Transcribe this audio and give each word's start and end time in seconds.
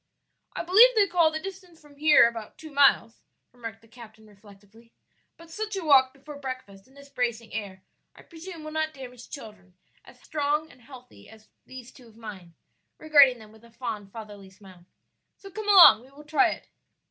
"I 0.55 0.63
believe 0.63 0.95
they 0.95 1.05
call 1.05 1.29
the 1.29 1.39
distance 1.39 1.79
from 1.79 1.95
here 1.97 2.27
about 2.27 2.57
two 2.57 2.71
miles," 2.71 3.21
remarked 3.53 3.83
the 3.83 3.87
captain 3.87 4.25
reflectively; 4.25 4.91
"but 5.37 5.51
such 5.51 5.75
a 5.75 5.85
walk 5.85 6.11
before 6.13 6.39
breakfast 6.39 6.87
in 6.87 6.95
this 6.95 7.07
bracing 7.07 7.53
air 7.53 7.83
I 8.15 8.23
presume 8.23 8.63
will 8.63 8.71
not 8.71 8.95
damage 8.95 9.29
children 9.29 9.75
as 10.03 10.19
strong 10.19 10.71
and 10.71 10.81
healthy 10.81 11.29
as 11.29 11.49
these 11.67 11.91
two 11.91 12.07
of 12.07 12.17
mine," 12.17 12.55
regarding 12.97 13.37
them 13.37 13.51
with 13.51 13.63
a 13.63 13.69
fond, 13.69 14.11
fatherly 14.11 14.49
smile. 14.49 14.85
"So 15.37 15.51
come 15.51 15.69
along, 15.69 16.01
we 16.01 16.09
will 16.09 16.25
try 16.25 16.49
it." 16.49 16.67